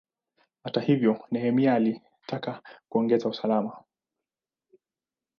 Hata 0.63 0.81
hivyo, 0.81 1.27
Nehemia 1.31 1.73
alitaka 1.73 2.63
kuongeza 2.89 3.29
usalama. 3.29 3.83